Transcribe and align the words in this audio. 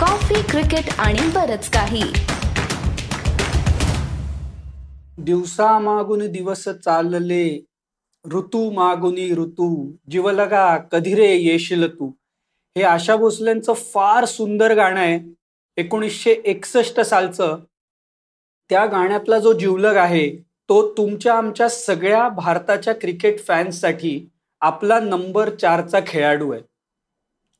Coffee 0.00 0.34
cricket 0.34 0.92
आणि 0.98 1.18
बरच 1.34 1.70
काही. 1.70 2.02
दिवसा 5.18 5.78
मागून 5.78 6.32
दिवस 6.32 6.64
चालले 6.64 7.64
ऋतू 8.32 8.70
मागुनी 8.70 9.32
ऋतू 9.32 9.92
जीवलगा 10.10 10.76
कधी 10.76 11.14
रे 11.14 11.36
येशील 11.36 11.94
तू? 11.94 12.08
हे 12.76 12.82
आशा 12.82 13.16
भोसलेंचं 13.16 13.72
फार 13.72 14.24
सुंदर 14.24 14.74
गाणं 14.74 15.00
आहे. 15.00 15.34
एकोणीसशे 15.76 16.30
एकसष्ट 16.44 17.00
सालचं. 17.00 17.58
त्या 18.70 18.86
गाण्यातला 18.86 19.38
जो 19.38 19.52
जीवलग 19.52 19.96
आहे 19.96 20.30
तो 20.68 20.92
तुमच्या 20.96 21.34
आमच्या 21.34 21.68
सगळ्या 21.68 22.28
भारताच्या 22.28 22.94
क्रिकेट 22.94 23.40
फॅन्ससाठी 23.40 24.30
आपला 24.60 25.00
नंबर 25.00 25.54
चारचा 25.54 25.98
खेळाडू 26.06 26.52
आहे. 26.52 26.62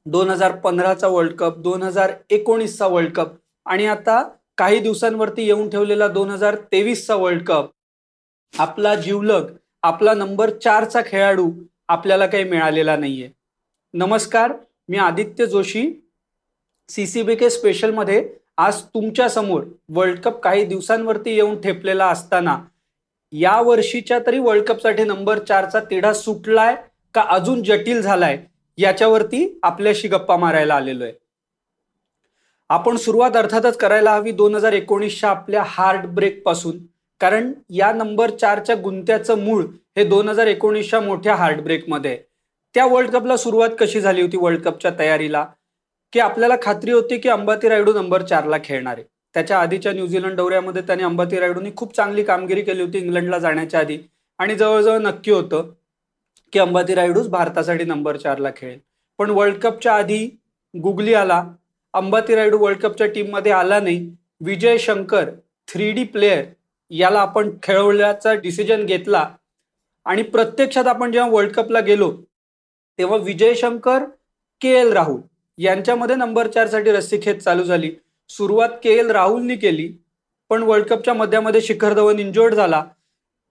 दोन 0.07 0.31
हजार 0.31 0.53
पंधराचा 0.57 1.09
वर्ल्ड 1.09 1.33
कप 1.33 1.59
दोन 1.59 1.83
हजार 1.83 2.13
एकोणीसचा 2.31 2.87
वर्ल्ड 2.87 3.13
कप 3.13 3.33
आणि 3.67 3.87
आता 3.87 4.23
काही 4.59 4.79
दिवसांवरती 4.79 5.45
येऊन 5.47 5.69
ठेवलेला 5.71 6.09
दोन 6.09 6.31
हजार 6.31 6.57
तेवीसचा 6.73 7.15
वर्ल्ड 7.15 7.43
कप 7.47 7.69
आपला 8.55 8.95
जीवलग 8.95 9.51
आपला 9.83 10.15
नंबर 10.15 10.51
चारचा 10.51 11.01
खेळाडू 11.07 11.51
आपल्याला 11.89 12.27
काही 12.27 12.45
मिळालेला 12.45 12.97
नाहीये. 12.97 13.29
नमस्कार 13.95 14.53
मी 14.89 14.97
Aditya 14.97 15.47
Joshi. 15.47 15.91
C 16.89 17.07
C 17.07 17.23
B 17.23 17.35
K 17.35 17.51
स्पेशलमध्ये 17.51 18.29
आज 18.57 18.83
तुमच्यासमोर 18.85 19.65
वर्ल्ड 19.89 20.21
कप 20.21 20.41
काही 20.41 20.65
दिवसांवरती 20.65 21.35
येऊन 21.35 21.61
ठेपलेला 21.61 22.07
असताना 22.07 22.59
या 23.33 23.61
वर्षीच्या 23.61 24.19
तरी 24.27 24.39
वर्ल्ड 24.39 24.65
कपसाठी 24.65 25.05
नंबर 25.05 25.39
चारचा 25.39 25.81
तिढा 25.81 26.13
सुटलाय 26.13 26.75
का 27.15 27.23
अजून 27.29 27.63
जटिल 27.63 28.01
झालाय? 28.03 28.39
याच्यावरती 28.81 29.59
आपल्याशी 29.63 30.09
गप्पा 30.09 30.37
मारायला 30.37 30.75
आलेलो 30.75 31.05
आहे. 31.05 31.13
आपण 32.69 32.97
सुरुवात 32.97 33.37
अर्थातच 33.37 33.77
करायला 33.77 34.15
हवी 34.15 34.33
दोन 34.33 34.55
हजार 34.55 34.73
एकोणीसच्या 34.73 35.31
आपल्या 35.31 35.63
हार्ट 35.67 36.07
ब्रेकपासून. 36.07 36.79
कारण 37.21 37.53
या 37.71 37.93
नंबर 37.93 38.31
चारच्या 38.31 38.77
गुंत्याचं 38.83 39.39
मूळ 39.39 39.65
हे 39.97 40.05
दोन 40.05 40.29
हजार 40.29 40.47
एकोणीसच्या 40.47 41.01
मोठ्या 41.01 41.35
हार्ट 41.35 41.61
ब्रेकमध्ये 41.61 42.19
त्या 42.75 42.87
वर्ल्ड 42.87 43.11
कपला 43.11 43.37
सुरुवात 43.37 43.69
कशी 43.79 44.01
झाली 44.01 44.23
होती 44.23 44.37
वर्ल्ड 44.37 44.61
कपच्या 44.61 44.91
तयारीला? 44.99 45.47
की 46.13 46.21
आपल्याला 46.21 46.55
खात्री 46.63 46.93
होती 46.93 47.19
की 47.19 47.29
अंबाती 47.29 47.69
रायडू 47.69 47.93
नंबर 47.93 48.23
चारला 48.23 48.57
खेळणार 48.65 48.95
आहे. 48.99 49.05
त्याच्या 49.35 49.59
आधीच्या 49.61 49.93
न्यूझीलंड 49.93 50.37
दौऱ्यामध्ये 50.37 50.83
त्याने 50.83 51.03
अंबाती 51.03 51.41
रायडूनी 51.41 51.71
खूप 51.77 51.97
चांगली 51.97 52.23
कामगिरी 52.23 52.63
केली 52.63 52.83
होती 52.83 52.99
इंग्लंडला 52.99 53.39
जाण्याच्या 53.39 53.81
आधी. 53.81 53.99
आणि 54.39 54.55
जवळजवळ 54.55 54.99
नक्की 54.99 55.31
होतं. 55.31 55.71
की 56.53 56.59
अंबाती 56.59 56.95
रायडूच 56.95 57.29
भारतासाठी 57.29 57.85
नंबर 57.85 58.17
चारला 58.17 58.51
खेळेल. 58.57 58.79
पण 59.19 59.31
वर्ल्ड 59.31 59.59
कपच्या 59.59 59.95
आधी 59.95 60.39
गुगली 60.75 61.15
आला. 61.15 61.45
अंबाती 61.95 62.35
रायडू 62.35 62.59
वर्ल्ड 62.59 62.81
कपच्या 62.81 63.07
टीममध्ये 63.07 63.53
आला 63.53 63.81
नाही. 63.81 64.11
Vijay 64.41 64.79
Shankar 64.79 65.31
three 65.69 65.91
D 65.93 66.05
player 66.05 66.45
याला 66.91 67.21
आपण 67.21 67.51
खेळवल्याचा 67.63 68.35
डिसिजन 68.35 68.87
घेतला. 68.87 69.29
आणि 70.05 70.23
प्रत्यक्षात 70.23 70.87
आपण 70.87 71.13
जेव्हा 71.13 71.31
वर्ल्ड 71.31 71.53
कपला 71.53 71.81
गेलो 71.81 72.13
तेव्हा 72.99 73.17
विजय 73.17 73.55
शंकर 73.55 74.05
के 74.61 74.69
एल 74.69 74.93
राहुल 74.93 75.21
यांच्यामध्ये 75.59 76.17
नंबर 76.17 76.47
चारसाठी 76.47 76.91
रस्सीखेच 76.91 77.43
चालू 77.45 77.63
झाली. 77.63 77.93
सुरुवात 78.29 78.69
के 78.83 78.91
एल 78.99 79.11
राहुलनी 79.11 79.57
केली 79.57 79.93
पण 80.49 80.63
वर्ल्ड 80.63 80.87
कपच्या 80.87 81.15
मध्यामध्ये 81.15 81.61
शिखर 81.61 81.93
धवन 81.93 82.19
इंजोर्ड 82.19 82.55
झाला. 82.55 82.85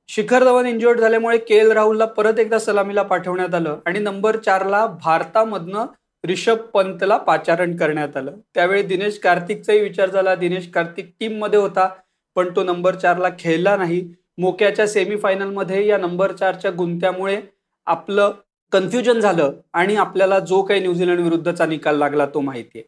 शिखर 0.09 0.43
धवन 0.43 0.65
इंजोर्ड 0.65 0.99
झाल्यामुळे 0.99 1.37
के 1.37 1.55
एल 1.55 1.71
राहुलला 1.71 2.05
परत 2.05 2.39
एकदा 2.39 2.57
सलामीला 2.59 3.01
पाठवण्यात 3.03 3.53
आलं 3.55 3.79
आणि 3.85 3.99
नंबर 3.99 4.37
चारला 4.37 4.85
भारतामधनं 5.01 5.85
रिषभ 6.23 6.57
पंतला 6.73 7.17
पाचारण 7.17 7.75
करण्यात 7.77 8.15
आलं. 8.17 8.31
त्यावेळी 8.55 8.81
दिनेश 8.83 9.19
कार्तिकचाही 9.19 9.79
विचार 9.79 10.09
झाला. 10.09 10.33
दिनेश 10.35 10.69
कार्तिक 10.73 11.11
टीममध्ये 11.19 11.59
होता 11.59 11.87
पण 12.35 12.49
तो 12.55 12.63
नंबर 12.63 12.95
चारला 12.95 13.29
खेळला 13.39 13.75
नाही. 13.77 14.01
मोक्याच्या 14.37 14.87
सेमीफायनलमध्ये 14.87 15.85
या 15.87 15.97
नंबर 15.97 16.31
चारच्या 16.31 16.71
गुंत्यामुळे 16.77 17.39
आपलं 17.87 18.31
कन्फ्युजन 18.71 19.19
झालं 19.19 19.51
आणि 19.73 19.95
आपल्याला 19.95 20.39
जो 20.39 20.61
काही 20.61 20.81
न्यूझीलंड 20.81 21.19
विरुद्धचा 21.19 21.65
निकाल 21.65 21.97
लागला 21.97 22.25
तो 22.25 22.41
माहिती 22.41 22.79
आहे. 22.79 22.87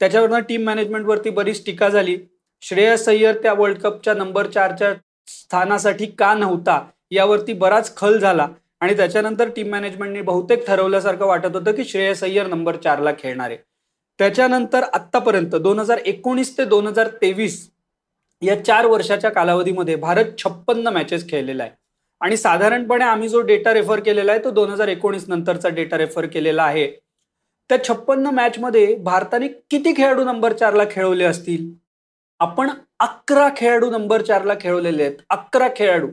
त्याच्यावरनं 0.00 0.40
टीम 0.48 0.64
मॅनेजमेंटवरती 0.64 1.30
बरीच 1.30 1.64
टीका 1.66 1.88
झाली. 1.88 2.16
श्रेयस 2.62 3.04
सय्यर 3.04 3.36
त्या 3.42 3.52
वर्ल्ड 3.52 3.78
कपच्या 3.78 4.14
नंबर 4.14 4.46
चारच्या 4.46 4.92
स्थानासाठी 5.30 6.06
का 6.06 6.34
नव्हता 6.34 6.80
यावरती 7.10 7.52
बराच 7.52 7.96
खल 7.96 8.18
झाला. 8.18 8.48
आणि 8.80 8.96
त्याच्यानंतर 8.96 9.48
टीम 9.48 9.70
मॅनेजमेंटने 9.70 10.20
बहुतेक 10.22 10.66
ठरवल्यासारखं 10.66 11.26
वाटत 11.26 11.56
होतं 11.56 11.72
की 11.72 11.84
श्रेयस 11.84 12.22
अय्यर 12.24 12.46
नंबर 12.46 12.76
चारला 12.76 13.10
खेळणार. 13.18 13.50
आहे 13.50 13.58
त्याच्यानंतर 14.18 14.82
आत्तापर्यंत 14.82 15.54
दोन 15.54 15.78
हजार 15.78 15.98
एकोणीस 15.98 16.56
ते 16.58 16.64
दोन 16.64 16.86
हजार 16.86 17.08
तेवीस 17.22 17.68
या 18.42 18.64
चार 18.64 18.86
वर्षाच्या 18.86 19.30
कालावधीमध्ये 19.30 19.96
भारत 19.96 20.24
छप्पन्न 20.38 20.88
मॅचेस 20.88 21.28
खेळलेला 21.28 21.62
आहे. 21.62 21.72
आणि 22.20 22.36
साधारणपणे 22.36 23.04
आम्ही 23.04 23.28
जो 23.28 23.40
डेटा 23.40 23.72
रेफर 23.74 24.00
केलेला 24.00 24.32
आहे 24.32 24.44
तो 24.44 24.50
दोन 24.50 24.70
हजार 24.70 24.88
एकोणीस 24.88 25.28
नंतरचा 25.28 25.68
डेटा 25.68 25.98
रेफर 25.98 26.26
केलेला 26.26 26.62
आहे. 26.62 26.86
त्या 27.70 27.84
छप्पन्न 27.84 28.26
मॅचमध्ये 28.26 28.94
भारताने 28.94 29.48
किती 29.48 29.92
खेळाडू 29.96 30.24
नंबर 30.24 30.52
चारला 30.52 30.84
खेळवले 30.90 31.24
असतील? 31.24 31.70
आपण 32.40 32.70
अकरा 33.00 33.48
खेळाडू 33.56 33.90
नंबर 33.90 34.22
चारला 34.22 34.54
खेळवलेले 34.60 35.02
आहेत. 35.02 35.16
अकरा 35.30 35.68
खेळाडू. 35.76 36.08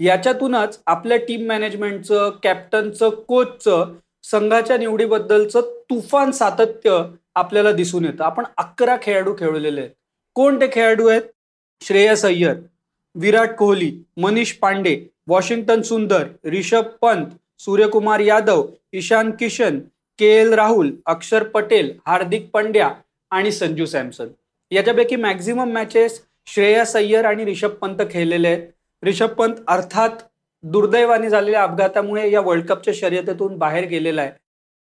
याच्यातूनच 0.00 0.78
आपल्या 0.86 1.16
टीम 1.18 1.46
मॅनेजमेंटचं 1.46 2.30
कॅप्टनचं 2.42 3.10
कोचचं 3.28 3.94
संघाच्या 4.24 4.76
निवडीबद्दलचं 4.78 5.60
तुफान 5.90 6.30
सातत्य 6.30 6.98
आपल्याला 7.34 7.72
दिसून 7.72 8.04
येतं. 8.04 8.24
आपण 8.24 8.44
अकरा 8.56 8.96
खेळाडू 9.02 9.34
खेळवलेले 9.38 9.80
आहेत. 9.80 9.90
कोण 10.36 10.60
ते 10.60 10.68
खेळाडू 10.72 11.06
आहेत? 11.08 11.22
Shreyas 11.82 12.24
Iyer 12.24 12.54
Virat 13.14 13.56
Kohli 13.56 13.90
Manish 14.16 14.52
Pandey 14.52 14.96
Washington 15.28 15.82
Sundar 15.82 16.26
Rishabh 16.44 16.86
Pant 17.02 17.26
Suryakumar 17.58 18.20
Yadav 18.20 18.66
Ishan 18.92 19.30
Kishan 19.30 19.78
K 20.18 20.26
L 20.40 20.52
Rahul 20.54 20.90
Axar 21.06 21.42
Patel 21.44 21.92
Hardik 22.06 22.48
Pandya 22.50 22.90
आणि 23.30 23.52
संजू 23.52 23.86
सॅमसन. 23.86 24.26
याच्यापैकी 24.70 25.16
मॅक्झिमम 25.16 25.72
मॅचेस 25.72 26.20
श्रेयस 26.46 26.96
अय्यर 26.96 27.24
आणि 27.24 27.44
रिषभ 27.44 27.68
पंत 27.68 28.02
खेळलेले 28.10 28.48
आहेत. 28.48 28.68
रिषभ 29.02 29.26
पंत 29.26 29.54
अर्थात 29.68 30.10
दुर्दैवाने 30.62 31.28
झालेल्या 31.28 31.62
अपघातामुळे 31.62 32.30
या 32.30 32.40
वर्ल्ड 32.40 32.66
कपच्या 32.66 32.94
शर्यतीतून 32.96 33.56
बाहेर 33.58 33.84
गेलेला 33.84 34.22
आहे. 34.22 34.32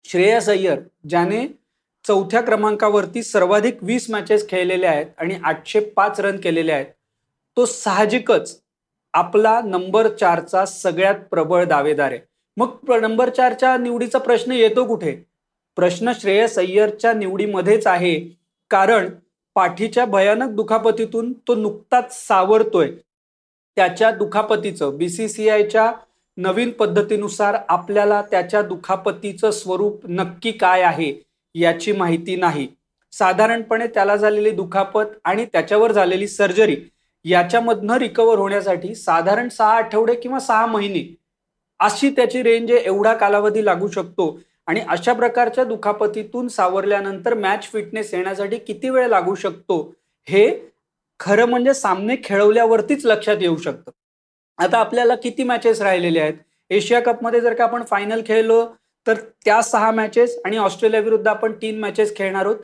श्रेयस 0.04 0.48
अय्यर 0.48 0.80
ज्याने 1.08 1.46
चौथ्या 2.04 2.40
क्रमांकावरती 2.40 3.22
सर्वाधिक 3.22 3.78
वीस 3.82 4.10
मॅचेस 4.10 4.48
खेळलेले 4.48 4.86
आहेत 4.86 5.06
आणि 5.18 5.34
आठशे 5.44 5.80
पाच 5.80 6.20
रन 6.20 6.36
केलेले 6.36 6.72
आहेत. 6.72 6.86
तो 7.56 7.66
साहजिकच 7.66 8.60
आपला 9.12 9.60
नंबर 9.64 10.08
चारचा 10.08 10.64
सगळ्यात 10.64 11.14
प्रबळ 11.30 11.64
दावेदार 11.64 12.12
आहे. 12.12 12.20
मग 12.56 12.68
नंबर 12.88 13.28
चारच्या 13.28 13.76
निवडीचा 13.76 14.18
प्रश्न 14.18 14.52
येतो 14.52 14.84
कुठे? 14.84 15.12
प्रश्न 15.76 16.12
श्रेयस 16.20 16.58
अय्यरच्या 16.58 17.12
निवडीमध्येच 17.12 17.86
आहे. 17.86 18.14
कारण 18.70 19.08
पाठीच्या 19.56 20.04
भयानक 20.04 20.50
दुखापतीतून 20.50 21.32
तो 21.48 21.54
नुकताच 21.54 22.12
सावरतोय. 22.26 22.90
त्याच्या 23.76 24.10
दुखापतीचं 24.10 24.96
बीसीसीआयच्या 24.98 25.90
नवीन 26.36 26.70
पद्धतीनुसार 26.70 27.56
आपल्याला 27.68 28.22
त्याच्या 28.22 28.62
दुखापतीचं 28.62 29.50
स्वरूप 29.50 30.00
नक्की 30.08 30.52
काय 30.52 30.82
आहे 30.82 31.12
याची 31.54 31.92
माहिती 31.92 32.36
नाही. 32.36 32.66
साधारणपणे 33.12 33.86
त्याला 33.86 34.16
झालेली 34.16 34.50
दुखापत 34.50 35.16
आणि 35.24 35.44
त्याच्यावर 35.44 35.92
झालेली 35.92 36.28
सर्जरी 36.28 36.76
याच्यामधनं 37.24 37.96
रिकवर 37.96 38.38
होण्यासाठी 38.38 38.94
साधारण 38.94 39.48
सहा 39.48 39.72
आठवडे 39.76 40.14
किंवा 40.14 40.38
सहा 40.38 40.66
महिने 40.66 41.02
अशी 41.80 42.10
त्याची 42.10 42.42
रेंज 42.42 42.70
आहे 42.70 42.80
एवढा 42.80 43.12
कालावधी 43.14 43.64
लागू 43.64 43.88
शकतो. 43.88 44.38
आणि 44.68 44.80
अशा 44.88 45.12
प्रकारच्या 45.12 45.64
दुखापतीतून 45.64 46.48
सावरल्यानंतर 46.48 47.34
मॅच 47.34 47.68
फिटनेस 47.72 48.12
येण्यासाठी 48.14 48.56
किती 48.56 48.90
वेळ 48.90 49.06
लागू 49.08 49.34
शकतो? 49.34 49.80
हे 50.28 50.48
खरं 51.20 51.44
म्हणजे 51.44 51.74
सामने 51.74 52.16
खेळवल्यावरतीच 52.24 53.04
लक्षात 53.06 53.36
येऊ 53.40 53.56
शकतं. 53.56 53.90
आता 54.58 54.78
आपल्याला 54.78 55.14
किती 55.14 55.42
मॅचेस 55.44 55.80
राहिलेले 55.82 56.20
आहेत? 56.20 56.34
एशिया 56.70 57.00
कपमध्ये 57.00 57.40
जर 57.40 57.54
का 57.54 57.64
आपण 57.64 57.82
फायनल 57.82 58.20
खेळलो 58.26 58.64
तर 59.06 59.20
त्या 59.44 59.60
सहा 59.62 59.90
मॅचेस 59.90 60.38
आणि 60.44 60.56
ऑस्ट्रेलिया 60.56 61.00
विरुद्ध 61.00 61.26
आपण 61.28 61.52
तीन 61.62 61.78
मॅचेस 61.80 62.16
खेळणार 62.16 62.46
आहोत. 62.46 62.56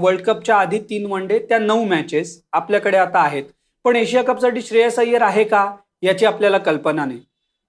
वर्ल्ड 0.00 0.20
कपच्या 0.22 0.56
आधी 0.56 0.78
तीन 0.90 1.06
वन 1.10 1.26
डे 1.26 1.38
त्या 1.48 1.58
नऊ 1.58 1.84
मॅचेस 1.84 2.40
आपल्याकडे 2.52 2.96
आता 2.96 3.20
आहेत. 3.20 3.44
पण 3.84 3.96
एशिया 3.96 4.22
कपसाठी 4.24 4.62
श्रेयस 4.62 4.98
अय्यर 4.98 5.22
आहे 5.22 5.44
का? 5.44 5.66
याची 6.02 6.26
आपल्याला 6.26 6.58
कल्पना 6.58 7.04
नाही. 7.04 7.20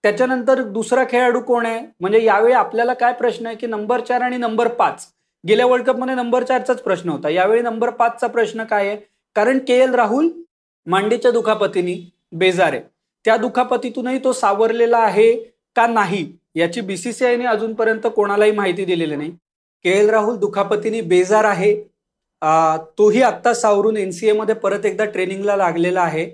त्याच्यानंतर 0.04 0.62
दुसरा 0.64 1.04
खेळाडू 1.10 1.40
कोण 1.42 1.66
आहे? 1.66 1.80
म्हणजे 2.00 2.24
यावेळी 2.24 2.54
आपल्याला 2.54 2.94
काय 2.94 3.14
प्रश्न 3.14 3.46
आहे 3.48 3.56
की 3.56 3.68
नंबर 3.68 4.02
चार 4.02 4.22
आणि 4.22 4.38
नंबर 4.38 4.68
पाच. 4.68 5.08
गेल्या 5.44 5.66
वर्ल्ड 5.66 5.86
कपमध्ये 5.88 6.16
नंबर 6.16 6.44
चारचाच 6.44 6.82
प्रश्न 6.82 7.10
होता. 7.10 7.30
यावेळी 7.30 7.62
नंबर 7.62 7.90
पाचचा 7.90 8.28
प्रश्न 8.28 8.64
काय 8.64 8.88
आहे? 8.88 8.98
कारण 9.36 9.60
के 9.68 9.78
एल 9.84 9.94
राहुल 9.96 10.30
मांडीच्या 10.88 11.32
दुखापतीने 11.32 11.96
बेजार 12.32 12.74
आहे. 12.74 12.82
त्या 13.26 13.38
दुखापतीतूनही 13.38 14.20
तो 14.24 14.34
सावरलेला 14.34 14.98
आहे 14.98 15.34
का 15.76 15.86
नाही 15.88 16.26
याची 16.56 16.82
बीसीसीआयने 16.82 17.46
अजूनपर्यंत 17.46 18.08
कोणालाही 18.16 18.52
माहिती 18.52 18.86
दिलेली 18.86 19.16
नाही. 19.16 19.32
के 19.86 19.90
एल 20.00 20.10
राहुल 20.10 20.38
दुखापतीने 20.38 21.02
बेजार 21.02 21.44
आहे. 21.44 21.74
तोही 22.98 23.22
आत्ता 23.22 23.54
सावरून 23.54 23.98
एन 23.98 24.12
सी 24.12 24.30
एमध्ये 24.30 24.56
परत 24.56 24.86
एकदा 24.86 25.06
ट्रेनिंगला 25.06 25.56
लागलेला 25.56 26.02
आहे. 26.02 26.26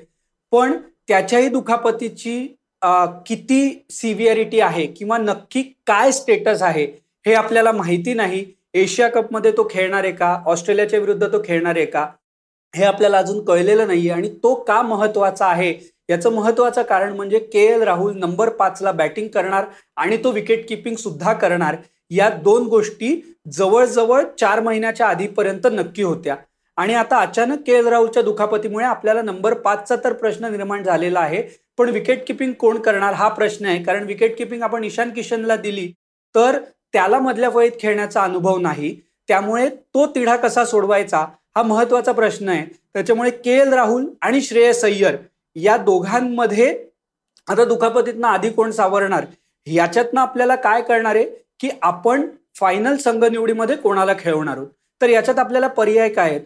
पण 0.51 0.77
त्याच्याही 1.07 1.49
दुखापतीची 1.49 2.47
किती 2.81 3.85
सिव्हिअरिटी 3.91 4.59
आहे 4.59 4.85
किंवा 4.87 5.17
नक्की 5.17 5.61
काय 5.87 6.11
स्टेटस 6.11 6.61
आहे 6.61 6.85
हे 7.25 7.33
आपल्याला 7.33 7.71
माहिती 7.71 8.13
नाही. 8.13 8.45
एशिया 8.73 9.07
कपमध्ये 9.09 9.51
तो 9.51 9.67
खेळणार 9.71 10.03
आहे 10.03 10.11
का? 10.13 10.37
ऑस्ट्रेलियाच्या 10.45 10.99
विरुद्ध 10.99 11.27
तो 11.33 11.41
खेळणार 11.45 11.75
आहे 11.77 11.85
का? 11.85 12.05
हे 12.73 12.83
आपल्याला 12.85 13.17
अजून 13.17 13.43
कळलेलं 13.45 13.87
नाहीये 13.87 14.11
आणि 14.11 14.29
तो 14.43 14.53
का 14.63 14.81
महत्त्वाचा 14.81 15.45
आहे? 15.45 15.73
याचं 16.09 16.31
महत्वाचं 16.33 16.81
कारण 16.83 17.15
म्हणजे 17.15 17.39
के 17.39 17.65
एल 17.65 17.81
राहुल 17.83 18.17
नंबर 18.19 18.49
पाचला 18.49 18.91
बॅटिंग 18.91 19.27
करणार 19.27 19.65
आणि 19.97 20.17
तो 20.23 20.31
विकेट 20.31 20.67
किपिंग 20.69 20.95
सुद्धा 20.95 21.33
करणार. 21.33 21.75
या 22.11 22.29
दोन 22.43 22.67
गोष्टी 22.67 23.15
जवळजवळ 23.53 24.23
चार 24.39 24.59
महिन्याच्या 24.59 25.07
आधीपर्यंत 25.07 25.67
नक्की 25.71 26.03
होत्या. 26.03 26.35
आणि 26.77 26.93
आता 26.93 27.17
अचानक 27.21 27.61
के 27.65 27.77
एल 27.77 27.87
राहुलच्या 27.87 28.23
दुखापतीमुळे 28.23 28.85
आपल्याला 28.85 29.21
नंबर 29.21 29.53
पाचचा 29.53 29.95
तर 30.03 30.13
प्रश्न 30.13 30.51
निर्माण 30.51 30.83
झालेला 30.83 31.19
आहे. 31.19 31.41
पण 31.77 31.89
विकेट 31.89 32.25
किपिंग 32.27 32.53
कोण 32.53 32.79
करणार 32.81 33.13
हा 33.13 33.27
प्रश्न 33.29 33.65
आहे. 33.65 33.83
कारण 33.83 34.03
विकेट 34.03 34.37
किपिंग 34.37 34.61
आपण 34.63 34.83
ईशान 34.83 35.09
किशनला 35.09 35.55
दिली 35.55 35.91
तर 36.35 36.59
त्याला 36.93 37.19
मधल्या 37.19 37.49
फळीत 37.49 37.71
खेळण्याचा 37.79 38.21
अनुभव 38.21 38.57
नाही. 38.57 38.95
त्यामुळे 39.27 39.67
तो 39.69 40.05
तिढा 40.07 40.35
कसा 40.35 40.65
सोडवायचा 40.65 41.25
हा 41.55 41.63
महत्त्वाचा 41.63 42.11
प्रश्न 42.11 42.49
आहे. 42.49 42.65
त्याच्यामुळे 42.93 43.29
के 43.31 43.51
एल 43.51 43.73
राहुल 43.73 44.05
आणि 44.21 44.41
श्रेयस 44.41 44.83
अय्यर 44.85 45.15
या 45.55 45.77
दोघांमध्ये 45.77 46.77
आता 47.47 47.65
दुखापतीतनं 47.65 48.27
आधी 48.27 48.49
कोण 48.49 48.71
सावरणार? 48.71 49.25
याच्यातनं 49.67 50.21
आपल्याला 50.21 50.55
काय 50.55 50.81
करणार 50.81 51.15
आहे? 51.15 51.25
की 51.59 51.69
आपण 51.81 52.27
फायनल 52.55 52.95
संघ 52.97 53.23
निवडीमध्ये 53.25 53.75
कोणाला 53.75 54.13
खेळवणार 54.19 54.57
आहोत? 54.57 54.67
तर 55.01 55.09
याच्यात 55.09 55.39
आपल्याला 55.39 55.67
पर्याय 55.67 56.09
काय 56.09 56.29
आहेत? 56.29 56.41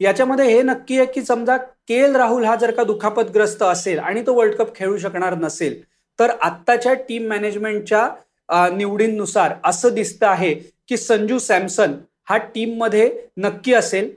याच्यामध्ये 0.00 0.46
हे 0.46 0.62
नक्की 0.62 0.98
आहे 0.98 1.06
की 1.12 1.22
समजा 1.22 1.56
के 1.56 1.94
एल 1.94 2.16
राहुल 2.16 2.44
हा 2.44 2.54
जर 2.56 2.70
का 2.70 2.84
दुखापतग्रस्त 2.84 3.62
असेल 3.62 3.98
आणि 3.98 4.22
तो 4.26 4.34
वर्ल्ड 4.34 4.54
कप 4.54 4.74
खेळू 4.76 4.96
शकणार 4.98 5.34
नसेल 5.38 5.80
तर 6.18 6.30
आत्ताच्या 6.42 6.92
टीम 7.08 7.28
मॅनेजमेंटच्या 7.28 8.68
निवडींनुसार 8.72 9.54
असं 9.64 9.94
दिसतं 9.94 10.26
आहे 10.26 10.52
की 10.88 10.96
संजू 10.96 11.38
सॅमसन 11.38 11.94
हा 12.28 12.36
टीममध्ये 12.54 13.10
नक्की 13.36 13.74
असेल. 13.74 14.10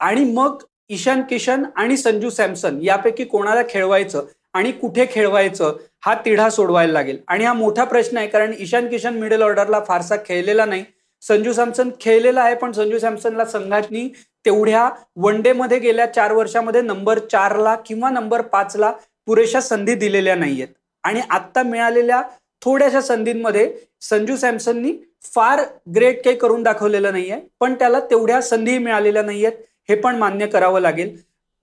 आणि 0.00 0.24
मग 0.24 0.62
ईशान 0.90 1.22
किशन 1.28 1.64
आणि 1.76 1.96
संजू 1.96 2.30
सॅमसन 2.30 2.78
यापैकी 2.82 3.24
कोणाला 3.24 3.62
खेळवायचं 3.68 4.24
आणि 4.54 4.72
कुठे 4.72 5.06
खेळवायचं 5.10 5.76
हा 6.04 6.14
तिढा 6.24 6.48
सोडवायला 6.50 6.92
लागेल. 6.92 7.18
आणि 7.28 7.44
हा 7.44 7.52
मोठा 7.52 7.84
प्रश्न 7.84 8.16
आहे 8.18 8.26
कारण 8.28 8.52
ईशान 8.58 8.88
किशन 8.88 9.18
मिडल 9.18 9.42
ऑर्डरला 9.42 9.80
फारसा 9.88 10.16
खेळलेला 10.26 10.64
नाही. 10.64 10.84
संजू 11.22 11.52
सॅमसन 11.52 11.90
खेळलेला 12.00 12.42
आहे 12.42 12.54
पण 12.54 12.72
संजू 12.72 12.98
सॅमसनला 12.98 13.44
संघातनी 13.44 14.08
तेवढ्या 14.44 14.88
वन 15.16 15.40
डे 15.42 15.52
मध्ये 15.52 15.78
गेल्या 15.78 16.06
चार 16.06 16.32
वर्षामध्ये 16.32 16.80
नंबर 16.82 17.18
चारला 17.32 17.74
किंवा 17.86 18.10
नंबर 18.10 18.40
पाचला 18.42 18.92
पुरेशा 19.26 19.60
संधी 19.60 19.94
दिलेल्या 19.94 20.34
नाहीयेत. 20.34 20.68
आणि 21.04 21.20
आत्ता 21.30 21.62
मिळालेल्या 21.62 22.22
थोड्याशा 22.62 23.00
संधींमध्ये 23.00 23.72
संजू 24.00 24.36
सॅमसननी 24.36 24.92
फार 25.34 25.60
ग्रेट 25.94 26.24
काही 26.24 26.36
करून 26.36 26.62
दाखवलेलं 26.62 27.12
नाहीये 27.12 27.38
पण 27.60 27.74
त्याला 27.74 28.00
तेवढ्या 28.00 28.40
संधी 28.42 28.76
मिळालेल्या 28.78 29.22
नाहीयेत 29.22 29.52
हे 29.88 29.94
पण 29.94 30.16
मान्य 30.16 30.46
करावं 30.46 30.80
लागेल. 30.80 31.16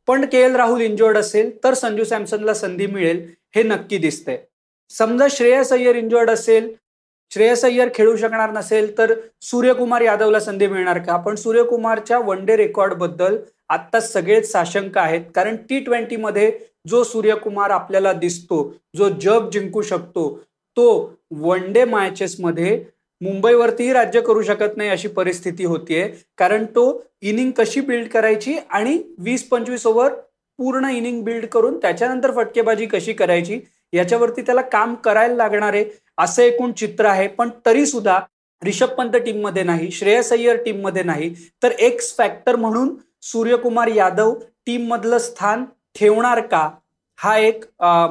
पण 0.07 0.25
के 0.25 0.42
एल 0.42 0.56
राहुल 0.56 0.81
इंजोर्ड 0.81 1.18
असेल 1.18 1.51
तर 1.63 1.74
संजू 1.74 2.04
सॅमसनला 2.04 2.54
संधी 2.54 2.88
मिळेल 2.88 3.25
हे 3.56 3.63
नक्की 3.63 3.98
दिसतंय. 3.98 4.38
समजा 4.89 5.27
श्रेयस 5.31 5.72
अय्यर 5.74 5.95
इंजोर्ड 5.95 6.30
असेल 6.30 6.74
श्रेयस 7.31 7.63
अय्यर 7.66 7.89
खेळू 7.95 8.16
शकणार 8.18 8.51
नसेल 8.51 8.98
तर 8.98 9.13
सूर्यकुमार 9.42 10.01
यादवला 10.01 10.39
संधी 10.39 10.68
मिळणार 10.68 10.98
का? 11.00 11.18
पण 11.18 11.36
सूर्यकुमारच्या 11.36 12.18
वन 12.19 12.45
डे 12.45 12.56
रेकॉर्डबद्दल 12.57 13.38
आता 13.69 14.00
सगळेच 14.00 14.51
साशंक 14.51 14.98
आहेत. 14.98 15.22
कारण 15.36 15.56
टी 15.69 15.80
ट्वेंटीमध्ये 15.80 16.51
जो 16.88 17.04
सूर्यकुमार 17.04 17.69
आपल्याला 17.72 18.13
दिसतो 18.13 18.63
जो 18.98 19.10
जग 19.22 19.50
जिंकू 19.54 19.81
शकतो 19.81 20.30
तो 20.78 20.88
वन 21.42 21.72
डे 21.74 21.83
मॅचेसमध्ये 21.86 22.83
मुंबईवरतीही 23.22 23.94
राज्य 23.94 24.22
करू 24.22 24.42
शकत 24.44 24.77
नाही 24.77 24.89
अशी 24.89 25.07
परिस्थिती 25.07 25.66
होतीये. 25.66 26.07
कारण 26.38 26.66
तो 26.75 27.04
इनिंग 27.22 27.51
कशी 27.57 27.81
बिल्ड 27.81 28.07
करायची 28.12 28.57
आणि 28.69 28.98
वीस 29.19 29.48
पंचवीस 29.50 29.86
ओव्हर 29.88 30.13
पूर्ण 30.60 30.89
इनिंग 30.89 31.24
बिल्ड 31.24 31.45
करून 31.45 31.77
त्याच्यानंतर 31.81 32.31
फटकेबाजी 32.36 32.86
कशी 32.86 33.13
करायची 33.13 33.60
याच्यावरती 33.93 34.41
त्याला 34.41 34.61
काम 34.61 34.93
करायला 34.95 35.35
लागणार 35.35 35.73
आहे 35.73 35.85
असं 36.17 36.41
एकूण 36.43 36.71
चित्र 36.71 37.05
आहे. 37.05 37.27
पण 37.27 37.49
तरी 37.65 37.85
सुद्धा 37.85 38.19
रिषभ 38.61 38.89
पंत 38.97 39.15
टीममध्ये 39.25 39.63
नाही 39.63 39.89
श्रेयस 39.91 40.31
अय्यर 40.33 40.55
टीममध्ये 40.65 41.03
नाही 41.03 41.33
तर 41.63 41.71
एक्स 41.79 42.15
फॅक्टर 42.17 42.55
म्हणून 42.55 42.95
सूर्यकुमार 43.23 43.88
यादव 43.88 44.33
टीम 44.65 44.88
मधलं 44.89 45.17
स्थान 45.17 45.63
ठेवणार 45.95 46.39
का? 46.41 46.69
हा 47.19 47.38
एक 47.38 47.63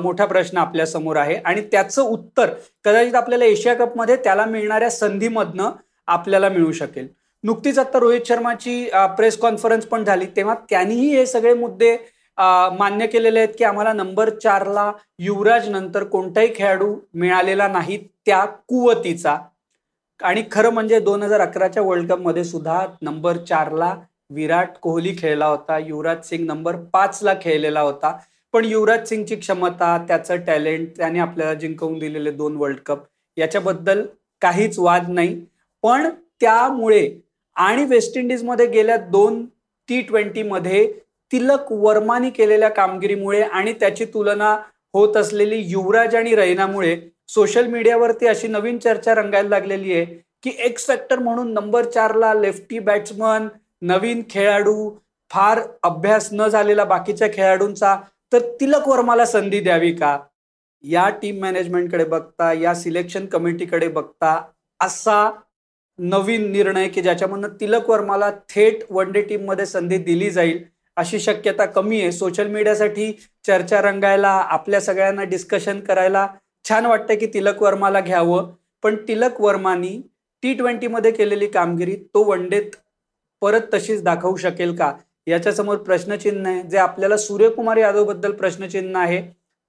मोठा 0.02 0.24
प्रश्न 0.26 0.58
आपल्यासमोर 0.58 1.16
आहे. 1.16 1.34
आणि 1.36 1.62
त्याचं 1.72 2.02
उत्तर 2.02 2.50
कदाचित 2.84 3.14
आपल्याला 3.14 3.44
एशिया 3.44 3.74
कपमध्ये 3.74 4.16
त्याला 4.24 4.44
मिळणाऱ्या 4.46 4.90
संधीमधनं 4.90 5.70
आपल्याला 6.08 6.48
मिळू 6.48 6.72
शकेल. 6.72 7.06
नुकतीच 7.44 7.78
आता 7.78 7.98
रोहित 7.98 8.20
शर्माची 8.28 8.84
प्रेस 9.16 9.36
कॉन्फरन्स 9.38 9.84
पण 9.86 10.04
झाली. 10.04 10.26
तेव्हा 10.36 10.54
त्यांनीही 10.70 11.14
हे 11.16 11.26
सगळे 11.26 11.54
मुद्दे 11.54 11.96
मान्य 12.78 13.06
केलेले 13.06 13.38
आहेत 13.40 13.54
की 13.58 13.64
आम्हाला 13.64 13.92
नंबर 13.92 14.30
चारला 14.38 14.90
युवराज 15.18 15.68
नंतर 15.68 16.04
कोणताही 16.04 16.52
खेळाडू 16.56 16.94
मिळालेला 17.14 17.68
नाही 17.68 17.98
त्या 18.26 18.44
कुवतीचा. 18.68 19.36
आणि 20.20 20.42
खरं 20.52 20.70
म्हणजे 20.70 20.98
दोन 21.00 21.22
हजार 21.22 21.40
अकराच्या 21.40 21.82
वर्ल्ड 21.82 22.10
कपमध्ये 22.12 22.44
सुद्धा 22.44 22.86
नंबर 23.02 23.36
चारला 23.48 23.94
विराट 24.30 24.76
कोहली 24.82 25.14
खेळला 25.18 25.46
होता. 25.46 25.78
युवराज 25.78 26.28
सिंग 26.28 26.46
नंबर 26.46 26.76
पाचला 26.92 27.34
खेळलेला 27.42 27.80
होता. 27.80 28.16
पण 28.54 28.64
युवराज 28.64 29.08
सिंगची 29.08 29.36
क्षमता 29.36 29.96
त्याचं 30.08 30.36
टॅलेंट 30.46 30.88
त्याने 30.96 31.18
आपल्याला 31.18 31.54
जिंकवून 31.54 31.98
दिलेले 31.98 32.30
दोन 32.30 32.56
वर्ल्ड 32.56 32.78
कप 32.86 33.04
याच्याबद्दल 33.36 34.04
काहीच 34.42 34.78
वाद 34.78 35.08
नाही. 35.08 35.40
पण 35.84 36.08
त्यामुळे 36.40 37.08
आणि 37.56 37.84
वेस्ट 37.84 38.16
इंडिजमध्ये 38.18 38.66
गेल्या 38.66 38.96
दोन 38.96 39.44
टी 39.88 40.00
ट्वेंटीमध्ये 40.00 40.86
तिलक 41.32 41.72
वर्मानी 41.72 42.30
केलेल्या 42.30 42.68
कामगिरीमुळे 42.68 43.42
आणि 43.42 43.72
त्याची 43.72 44.04
तुलना 44.04 44.56
होत 44.94 45.16
असलेली 45.16 45.56
युवराज 45.56 46.14
आणि 46.14 46.34
रैनामुळे 46.34 46.96
सोशल 47.28 47.66
मीडियावरती 47.66 48.26
अशी 48.26 48.48
नवीन 48.48 48.78
चर्चा 48.78 49.14
रंगायला 49.14 49.48
लागलेली 49.48 49.92
आहे 49.92 50.04
की 50.42 50.50
एक्स 50.58 50.86
फॅक्टर 50.86 51.18
म्हणून 51.18 51.52
नंबर 51.52 51.84
चारला 51.84 52.34
लेफ्टी 52.34 52.78
बॅट्समन 52.78 53.48
नवीन 53.82 54.22
खेळाडू 54.30 54.90
फार 55.30 55.60
अभ्यास 55.82 56.28
न 56.32 56.46
झालेला 56.48 56.84
बाकीच्या 56.84 57.28
खेळाडूंचा 57.34 57.96
तर 58.32 58.38
तिलक 58.60 58.88
वर्माला 58.88 59.24
संधी 59.24 59.60
द्यावी 59.60 59.92
का? 59.92 60.18
या 60.82 61.08
टीम 61.22 61.40
मॅनेजमेंटकडे 61.40 62.04
बघता 62.04 62.52
या 62.52 62.74
सिलेक्शन 62.74 63.26
कमिटीकडे 63.26 63.88
बघता 63.88 64.42
असा 64.80 65.30
नवीन 65.98 66.50
निर्णय 66.52 66.88
की 66.88 67.02
ज्याच्यामधनं 67.02 67.48
तिलक 67.60 67.90
वर्माला 67.90 68.30
थेट 68.30 68.84
वन 68.90 69.12
डे 69.12 69.22
टीममध्ये 69.22 69.66
संधी 69.66 69.96
दिली 69.96 70.30
जाईल 70.30 70.62
अशी 71.00 71.18
शक्यता 71.20 71.64
कमी 71.66 72.00
आहे. 72.00 72.12
सोशल 72.12 72.48
मीडियासाठी 72.48 73.12
चर्चा 73.46 73.80
रंगायला 73.82 74.28
आपल्या 74.28 74.80
सगळ्यांना 74.80 75.24
डिस्कशन 75.24 75.80
करायला 75.80 76.26
छान 76.68 76.86
वाटतं 76.86 77.14
की 77.14 77.26
तिलक 77.34 77.62
वर्माला 77.62 78.00
घ्यावं. 78.00 78.50
पण 78.82 78.96
तिलक 79.08 79.40
वर्मानी 79.40 80.00
टी 80.42 80.52
ट्वेंटीमध्ये 80.54 81.10
केलेली 81.10 81.46
कामगिरी 81.46 81.94
तो 82.14 82.22
वन 82.24 82.48
डेत 82.48 82.76
परत 83.42 83.74
तशीच 83.74 84.02
दाखवू 84.02 84.36
शकेल 84.36 84.74
का? 84.76 84.92
याच्यासमोर 85.26 85.76
प्रश्नचिन्ह 85.76 86.48
आहे. 86.48 86.62
जे 86.62 86.78
आपल्याला 86.78 87.16
सूर्यकुमार 87.16 87.76
यादवबद्दल 87.76 88.32
प्रश्नचिन्ह 88.32 88.98
आहे 89.00 89.22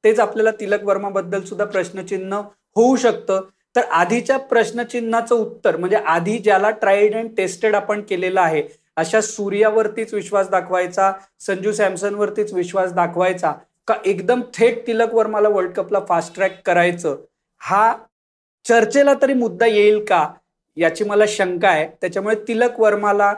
तेच 0.04 0.20
आपल्याला 0.20 0.52
तिलक 0.60 0.84
वर्मा 0.84 1.10
बद्दल 1.10 1.42
सुद्धा 1.42 1.66
प्रश्नचिन्ह 1.66 2.42
होऊ 2.76 2.96
शकतं. 2.96 3.42
तर 3.76 3.82
आधीच्या 3.92 4.38
प्रश्नचिन्हाचं 4.38 5.36
उत्तर 5.36 5.78
म्हणजे 5.78 5.98
आधी 5.98 6.38
ज्याला 6.38 6.70
ट्राईड 6.72 7.16
अँड 7.16 7.30
टेस्टेड 7.38 7.76
आपण 7.76 8.02
केलेलं 8.02 8.42
आहे 8.42 8.62
अशा 8.98 9.22
सूर्यावरतीच 9.22 10.14
विश्वास 10.14 10.50
दाखवायचा 10.50 11.12
संजू 11.40 11.72
सॅमसनवरतीच 11.72 12.54
विश्वास 12.54 12.94
दाखवायचा 12.94 13.52
का 13.88 13.96
एकदम 14.06 14.42
थेट 14.54 14.86
तिलक 14.88 15.14
वर्माला 15.14 15.50
वर्ल्ड 15.50 15.72
कपला 15.72 16.00
फास्ट 16.10 16.36
ट्रॅक 16.36 16.62
करायचं? 16.66 17.16
हा 17.62 17.96
चर्चेला 18.66 19.14
तरी 19.22 19.34
मुद्दा 19.34 19.66
येईल 19.66 20.04
का? 20.06 20.28
याची 20.78 21.04
मला 21.04 21.24
शंका 21.28 21.70
आहे. 21.70 21.88
त्याच्यामुळे 22.02 22.36
तिलक 22.48 22.80
वर्माला 22.80 23.34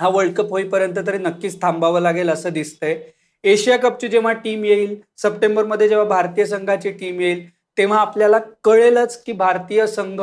हा 0.00 0.08
वर्ल्ड 0.08 0.34
कप 0.34 0.50
होईपर्यंत 0.50 0.98
तरी 1.06 1.18
नक्कीच 1.18 1.60
थांबावं 1.62 2.00
लागेल 2.00 2.30
असं 2.30 2.52
दिसतंय. 2.52 2.98
एशिया 3.44 3.76
कपची 3.76 4.08
जेव्हा 4.08 4.32
टीम 4.32 4.64
येईल 4.64 4.96
सप्टेंबरमध्ये 5.16 5.88
जेव्हा 5.88 6.06
भारतीय 6.06 6.44
संघाची 6.46 6.90
टीम 6.90 7.20
येईल 7.20 7.48
तेव्हा 7.78 7.98
आपल्याला 7.98 8.38
कळेलच 8.64 9.22
की 9.22 9.32
भारतीय 9.32 9.86
संघ 9.86 10.20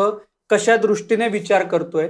कशा 0.50 0.76
दृष्टीने 0.76 1.28
विचार 1.28 1.64
करतोय. 1.68 2.10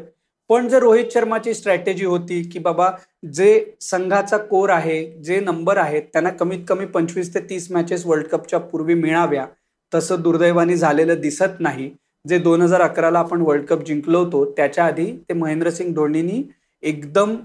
पण 0.50 0.68
जर 0.68 0.82
रोहित 0.82 1.14
शर्माची 1.14 1.54
स्ट्रॅटेजी 1.54 2.06
होती 2.06 2.42
की 2.50 2.60
बाबा 2.60 2.90
जे 3.34 3.76
संघाचा 3.82 4.38
कोर 4.38 4.70
आहे 4.70 5.04
जे 5.24 5.40
नंबर 5.40 5.78
आहेत 5.78 6.04
त्यांना 6.14 6.30
कमीत 6.40 6.66
कमी 6.68 6.86
पंचवीस 6.86 7.34
ते 7.34 7.40
तीस 7.50 7.72
मॅचेस 7.72 8.06
वर्ल्ड 8.06 8.28
कपच्या 8.28 8.60
पूर्वी 8.60 8.94
मिळाव्या 8.94 9.46
तसं 9.92 10.22
दुर्दैवाने 10.22 10.76
झालेलं 10.76 11.22
दिसत 11.22 11.60
नाही. 11.60 11.90
जे 12.26 12.38
दोन 12.40 12.62
हजार 12.62 12.82
अकराला 12.82 13.20
आपण 13.20 13.42
वर्ल्ड 13.42 13.66
कप 13.68 13.84
जिंकलो 13.86 14.20
होतो 14.24 14.44
त्याच्या 14.58 14.86
आधी 14.86 15.06
ते 15.30 15.34
महेंद्रसिंग 15.34 15.94
धोनीनी 15.94 16.42
एकदम 16.84 17.36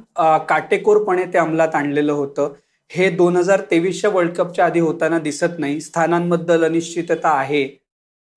काटेकोरपणे 0.49 1.25
ते 1.33 1.39
अंमलात 1.39 1.75
आणलेलं 1.75 2.13
होतं. 2.13 2.53
हे 2.91 3.09
दोन 3.11 3.37
हजार 3.37 3.61
तेवीसच्या 3.71 4.11
वर्ल्ड 4.11 4.33
कपच्या 4.37 4.67
आधी 4.67 4.81
होताना 4.81 5.19
दिसत 5.19 5.59
नाही. 5.59 5.81
स्थानांबद्दल 5.81 6.65
अनिश्चितता 6.65 7.31
आहे. 7.31 7.69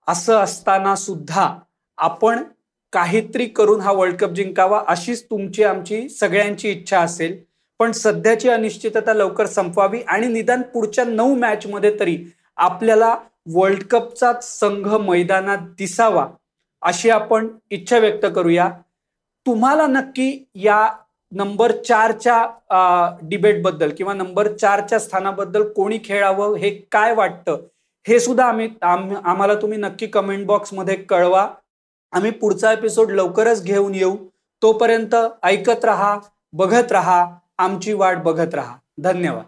असं 0.07 0.37
असताना 0.37 0.95
सुद्धा 0.95 1.47
आपण 1.97 2.43
काहीतरी 2.93 3.45
करून 3.45 3.81
हा 3.81 3.91
वर्ल्ड 3.91 4.15
कप 4.19 4.29
जिंकावा 4.29 4.83
अशीच 4.87 5.23
तुमची 5.23 5.63
आमची 5.63 6.07
सगळ्यांची 6.09 6.69
इच्छा 6.71 6.99
असेल. 6.99 7.37
पण 7.79 7.91
सध्याची 7.91 8.49
अनिश्चितता 8.49 9.13
लवकर 9.13 9.45
संपवावी 9.45 10.01
आणि 10.07 10.27
निदान 10.27 10.61
पुढच्या 10.73 11.03
नऊ 11.05 11.35
मॅच 11.35 11.65
मध्ये 11.67 11.99
तरी 11.99 12.17
आपल्याला 12.57 13.15
वर्ल्ड 13.53 13.83
कपचा 13.91 14.31
संघ 14.41 14.87
मैदानात 15.01 15.57
दिसावा 15.77 16.27
अशी 16.83 17.09
आपण 17.09 17.47
इच्छा 17.71 17.97
व्यक्त 17.99 18.25
करूया. 18.35 18.69
तुम्हाला 19.45 19.87
नक्की 19.87 20.45
या 20.55 20.87
नंबर 21.31 21.71
चारच्या 21.77 23.17
डिबेटबद्दल 23.21 23.91
किंवा 23.97 24.13
नंबर 24.13 24.51
चारच्या 24.51 24.99
स्थानाबद्दल 24.99 25.63
कोणी 25.73 25.99
खेळावं 26.05 26.55
हे 26.55 26.69
काय 26.91 27.13
वाटतं 27.15 27.61
हे 28.05 28.19
सुद्धा 28.19 28.45
आम्ही 28.45 28.67
आम्हाला 28.83 29.55
तुम्ही 29.55 29.77
नक्की 29.77 30.07
कमेंट 30.07 30.45
बॉक्समध्ये 30.47 30.95
कळवा. 30.95 31.47
आम्ही 32.11 32.31
पुढचा 32.31 32.71
एपिसोड 32.71 33.11
लवकरच 33.11 33.63
घेऊन 33.63 33.95
येऊ. 33.95 34.15
तोपर्यंत 34.61 35.15
ऐकत 35.43 35.85
रहा 35.85 36.19
बघत 36.53 36.91
रहा 36.91 37.35
आमची 37.57 37.93
वाट 37.93 38.17
बघत 38.17 38.55
रहा. 38.55 38.75
धन्यवाद. 38.97 39.45